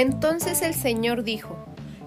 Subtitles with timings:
[0.00, 1.58] Entonces el Señor dijo,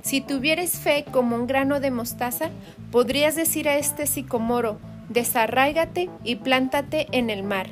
[0.02, 2.50] si tuvieres fe como un grano de mostaza,
[2.92, 4.80] podrías decir a este sicomoro,
[5.10, 7.70] desarráigate y plántate en el mar,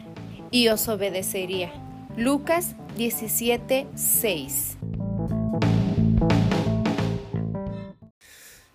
[0.51, 1.73] y os obedecería.
[2.17, 4.77] Lucas 17, 6.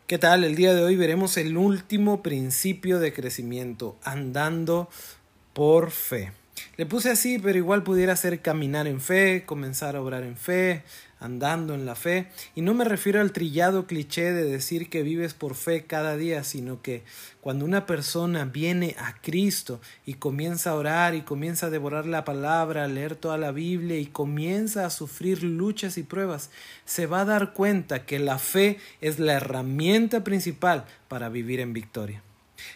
[0.09, 0.43] ¿Qué tal?
[0.43, 4.89] El día de hoy veremos el último principio de crecimiento, andando
[5.53, 6.33] por fe.
[6.77, 10.83] Le puse así, pero igual pudiera ser caminar en fe, comenzar a obrar en fe,
[11.21, 12.29] andando en la fe.
[12.55, 16.45] Y no me refiero al trillado cliché de decir que vives por fe cada día,
[16.45, 17.03] sino que
[17.41, 22.25] cuando una persona viene a Cristo y comienza a orar y comienza a devorar la
[22.25, 26.51] palabra, a leer toda la Biblia y comienza a sufrir luchas y pruebas,
[26.85, 31.73] se va a dar cuenta que la fe es la herramienta principal para vivir en
[31.73, 32.23] victoria.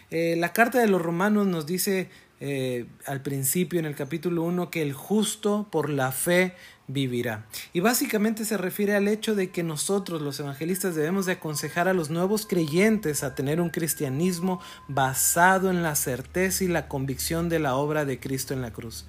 [0.09, 2.09] Eh, la carta de los romanos nos dice
[2.43, 6.55] eh, al principio en el capítulo 1 que el justo por la fe
[6.87, 7.45] vivirá.
[7.71, 11.93] Y básicamente se refiere al hecho de que nosotros los evangelistas debemos de aconsejar a
[11.93, 17.59] los nuevos creyentes a tener un cristianismo basado en la certeza y la convicción de
[17.59, 19.05] la obra de Cristo en la cruz.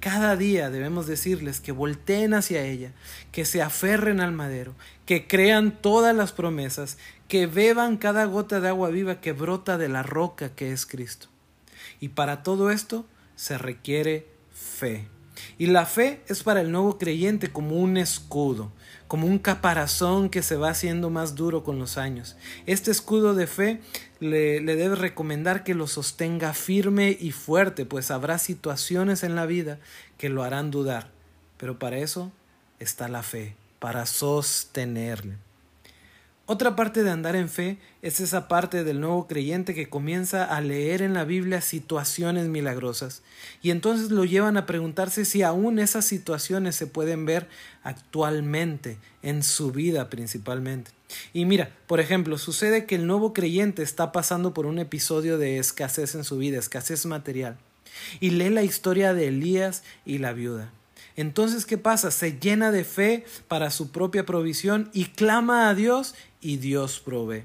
[0.00, 2.90] Cada día debemos decirles que volteen hacia ella,
[3.30, 4.74] que se aferren al madero,
[5.06, 9.88] que crean todas las promesas, que beban cada gota de agua viva que brota de
[9.88, 11.28] la roca que es Cristo.
[12.02, 15.06] Y para todo esto se requiere fe.
[15.56, 18.72] Y la fe es para el nuevo creyente como un escudo,
[19.06, 22.36] como un caparazón que se va haciendo más duro con los años.
[22.66, 23.80] Este escudo de fe
[24.18, 29.78] le, debe recomendar que lo sostenga firme y fuerte, pues habrá situaciones en la vida
[30.18, 31.12] que lo harán dudar.
[31.56, 32.32] Pero para eso
[32.80, 35.36] está la fe, para sostenerle.
[36.46, 40.60] Otra parte de andar en fe es esa parte del nuevo creyente que comienza a
[40.60, 43.22] leer en la Biblia situaciones milagrosas
[43.62, 47.48] y entonces lo llevan a preguntarse si aún esas situaciones se pueden ver
[47.84, 50.90] actualmente en su vida principalmente.
[51.32, 55.58] Y mira, por ejemplo, sucede que el nuevo creyente está pasando por un episodio de
[55.58, 57.56] escasez en su vida, escasez material,
[58.18, 60.72] y lee la historia de Elías y la viuda.
[61.16, 62.10] Entonces, ¿qué pasa?
[62.10, 67.44] Se llena de fe para su propia provisión y clama a Dios y Dios provee.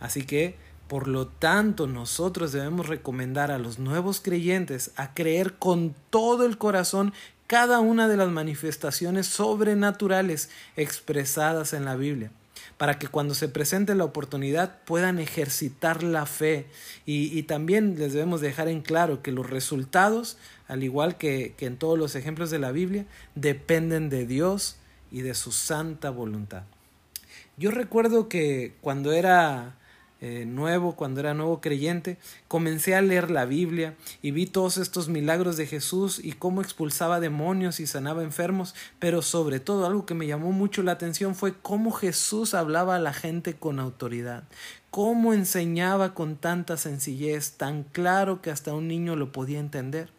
[0.00, 0.56] Así que,
[0.88, 6.58] por lo tanto, nosotros debemos recomendar a los nuevos creyentes a creer con todo el
[6.58, 7.12] corazón
[7.46, 12.30] cada una de las manifestaciones sobrenaturales expresadas en la Biblia
[12.78, 16.66] para que cuando se presente la oportunidad puedan ejercitar la fe.
[17.06, 20.36] Y, también les debemos dejar en claro que los resultados,
[20.68, 24.76] al igual que, que en todos los ejemplos de la Biblia, dependen de Dios
[25.10, 26.62] y de su santa voluntad.
[27.56, 29.76] Yo recuerdo que cuando era
[30.24, 32.16] eh, nuevo, cuando era nuevo creyente,
[32.46, 37.18] comencé a leer la Biblia y vi todos estos milagros de Jesús y cómo expulsaba
[37.18, 41.54] demonios y sanaba enfermos, pero sobre todo algo que me llamó mucho la atención fue
[41.60, 44.44] cómo Jesús hablaba a la gente con autoridad,
[44.92, 50.10] cómo enseñaba con tanta sencillez, tan claro que hasta un niño lo podía entender.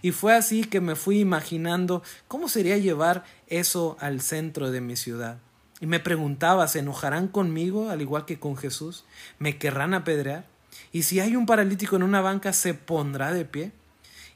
[0.00, 4.94] Y fue así que me fui imaginando cómo sería llevar eso al centro de mi
[4.94, 5.38] ciudad.
[5.80, 9.04] Y me preguntaba, ¿se enojarán conmigo al igual que con Jesús?
[9.38, 10.44] ¿Me querrán apedrear?
[10.92, 13.72] ¿Y si hay un paralítico en una banca, se pondrá de pie?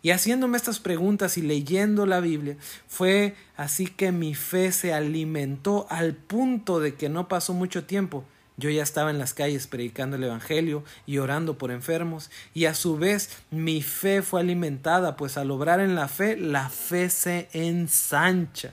[0.00, 2.56] Y haciéndome estas preguntas y leyendo la Biblia,
[2.88, 8.24] fue así que mi fe se alimentó al punto de que no pasó mucho tiempo.
[8.56, 12.74] Yo ya estaba en las calles predicando el Evangelio y orando por enfermos, y a
[12.74, 17.48] su vez mi fe fue alimentada, pues al obrar en la fe, la fe se
[17.52, 18.72] ensancha.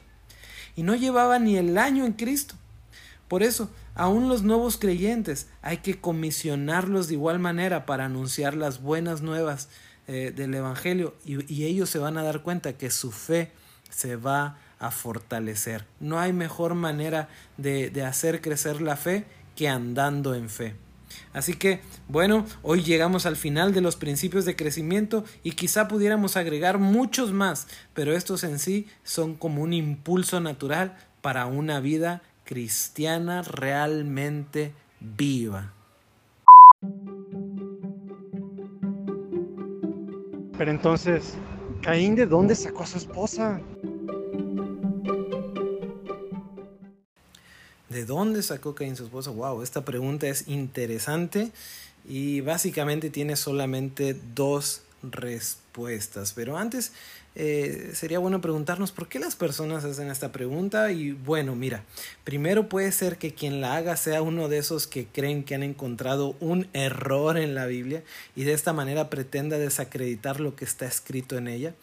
[0.75, 2.55] Y no llevaba ni el año en Cristo
[3.31, 8.81] por eso, aún los nuevos creyentes hay que comisionarlos de igual manera para anunciar las
[8.81, 9.69] buenas nuevas
[10.09, 13.53] eh, del Evangelio y, ellos se van a dar cuenta que su fe
[13.89, 15.85] se va a fortalecer.
[16.01, 19.23] No hay mejor manera de, de hacer crecer la fe
[19.55, 20.75] que andando en fe.
[21.31, 26.35] Así que, bueno, hoy llegamos al final de los principios de crecimiento y quizá pudiéramos
[26.35, 32.21] agregar muchos más, pero estos en sí son como un impulso natural para una vida
[32.51, 35.71] cristiana realmente viva.
[40.57, 41.35] Pero entonces,
[41.81, 43.61] Caín, ¿de dónde sacó a su esposa?
[47.87, 49.31] ¿De dónde sacó Caín su esposa?
[49.31, 51.53] Wow, esta pregunta es interesante
[52.05, 56.33] y básicamente tiene solamente dos respuestas.
[56.33, 56.91] Pero antes
[57.33, 61.85] eh, sería bueno preguntarnos por qué las personas hacen esta pregunta y bueno, mira,
[62.25, 65.63] primero puede ser que quien la haga sea uno de esos que creen que han
[65.63, 68.03] encontrado un error en la Biblia
[68.35, 71.73] y de esta manera pretenda desacreditar lo que está escrito en ella.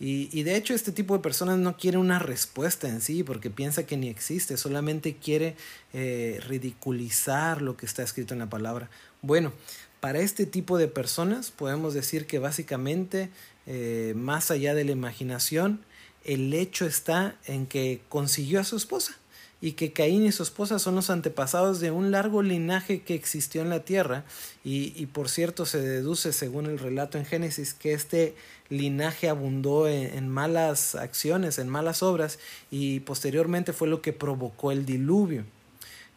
[0.00, 3.84] Y, de hecho este tipo de personas no quiere una respuesta en sí porque piensa
[3.84, 5.56] que ni existe, solamente quiere
[5.92, 8.90] eh, ridiculizar lo que está escrito en la palabra.
[9.22, 9.52] Bueno,
[10.00, 13.30] para este tipo de personas podemos decir que básicamente,
[13.66, 15.80] eh, más allá de la imaginación,
[16.24, 19.16] el hecho está en que consiguió a su esposa
[19.60, 23.60] y que Caín y su esposa son los antepasados de un largo linaje que existió
[23.60, 24.24] en la tierra
[24.62, 28.36] y, y por cierto se deduce según el relato en Génesis que este
[28.68, 32.38] linaje abundó en, malas acciones, en malas obras
[32.70, 35.44] y posteriormente fue lo que provocó el diluvio.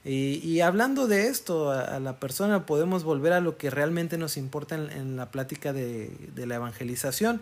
[0.03, 4.75] Y, hablando de esto a, la persona podemos volver a lo que realmente nos importa
[4.75, 7.39] en, la plática de, la evangelización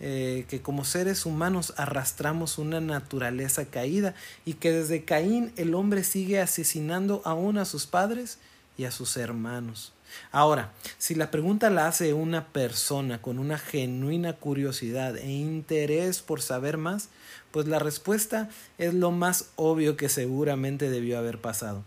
[0.00, 4.14] eh, que como seres humanos arrastramos una naturaleza caída
[4.46, 8.38] y que desde Caín el hombre sigue asesinando aún a sus padres
[8.78, 9.92] y a sus hermanos.
[10.32, 16.40] Ahora, si la pregunta la hace una persona con una genuina curiosidad e interés por
[16.40, 17.08] saber más,
[17.50, 21.84] pues la respuesta es lo más obvio que seguramente debió haber pasado.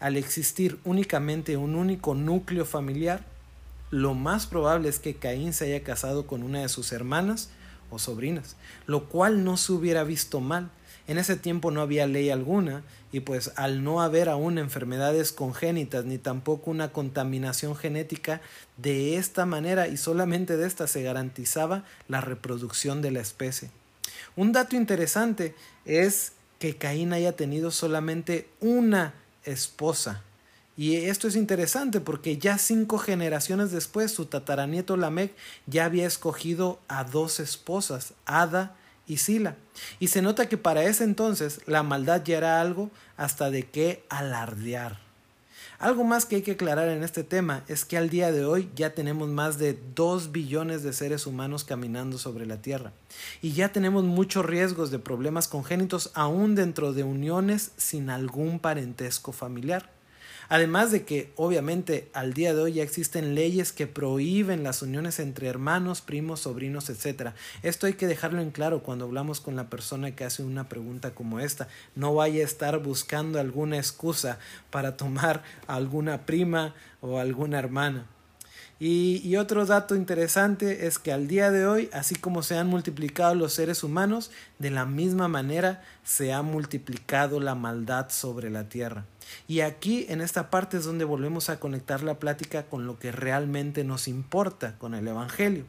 [0.00, 3.24] Al existir únicamente un único núcleo familiar,
[3.90, 7.50] lo más probable es que Caín se haya casado con una de sus hermanas
[7.90, 8.56] o sobrinas,
[8.86, 10.70] lo cual no se hubiera visto mal.
[11.06, 12.82] En ese tiempo no había ley alguna
[13.12, 18.40] y pues al no haber aún enfermedades congénitas ni tampoco una contaminación genética,
[18.78, 23.70] de esta manera y solamente de esta se garantizaba la reproducción de la especie.
[24.34, 25.54] Un dato interesante
[25.84, 29.14] es que Caín haya tenido solamente una
[29.44, 30.22] esposa
[30.76, 35.32] y esto es interesante porque ya cinco generaciones después su tataranieto Lamec
[35.66, 38.74] ya había escogido a dos esposas, Ada
[39.06, 39.56] y Sila.
[40.00, 44.04] Y se nota que para ese entonces la maldad ya era algo hasta de qué
[44.08, 45.03] alardear.
[45.84, 48.70] Algo más que hay que aclarar en este tema es que al día de hoy
[48.74, 52.94] ya tenemos más de dos billones de seres humanos caminando sobre la Tierra
[53.42, 59.32] y ya tenemos muchos riesgos de problemas congénitos aún dentro de uniones sin algún parentesco
[59.32, 59.90] familiar.
[60.48, 65.18] Además de que, obviamente, al día de hoy ya existen leyes que prohíben las uniones
[65.18, 67.30] entre hermanos, primos, sobrinos, etc.
[67.62, 71.14] Esto hay que dejarlo en claro cuando hablamos con la persona que hace una pregunta
[71.14, 71.68] como esta.
[71.94, 74.38] No vaya a estar buscando alguna excusa
[74.70, 78.06] para tomar a alguna prima o alguna hermana.
[78.86, 83.34] Y, otro dato interesante es que al día de hoy, así como se han multiplicado
[83.34, 89.06] los seres humanos, de la misma manera se ha multiplicado la maldad sobre la tierra.
[89.48, 93.10] Y aquí, en esta parte, es donde volvemos a conectar la plática con lo que
[93.10, 95.64] realmente nos importa, con el Evangelio.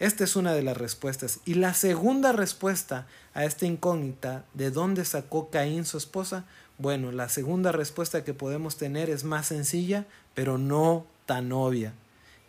[0.00, 1.38] Esta es una de las respuestas.
[1.44, 6.44] Y la segunda respuesta a esta incógnita, ¿de dónde sacó Caín su esposa?
[6.76, 11.94] Bueno, la segunda respuesta que podemos tener es más sencilla, pero no tan.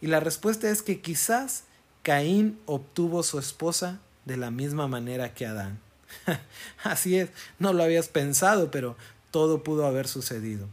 [0.01, 1.65] Y la respuesta es que quizás
[2.01, 5.79] Caín obtuvo su esposa de la misma manera que Adán.
[6.83, 7.29] Así es,
[7.59, 8.97] no lo habías pensado, pero
[9.29, 10.67] todo pudo haber sucedido.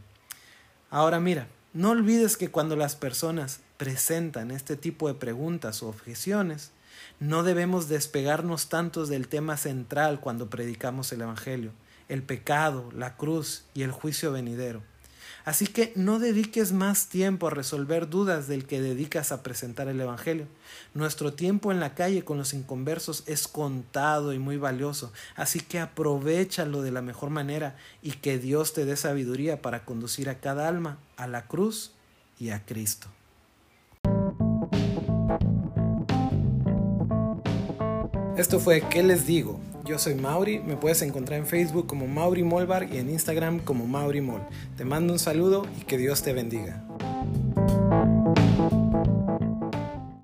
[0.89, 6.71] Ahora mira, no olvides que cuando las personas presentan este tipo de preguntas o objeciones,
[7.19, 11.71] no debemos despegarnos tantos del tema central cuando predicamos el Evangelio,
[12.07, 14.81] el pecado, la cruz y el juicio venidero.
[15.45, 19.99] Así que no dediques más tiempo a resolver dudas del que dedicas a presentar el
[19.99, 20.47] Evangelio.
[20.93, 25.79] Nuestro tiempo en la calle con los inconversos es contado y muy valioso, así que
[25.79, 30.67] aprovechalo de la mejor manera y que Dios te dé sabiduría para conducir a cada
[30.67, 31.91] alma a la cruz
[32.39, 33.07] y a Cristo.
[38.37, 39.59] Esto fue ¿Qué les digo?
[39.89, 43.87] Yo soy Mauri, me puedes encontrar en Facebook como Mauri Molbar y en Instagram como
[43.87, 44.41] Mauri Mol.
[44.77, 46.88] Te mando un saludo y que Dios te bendiga.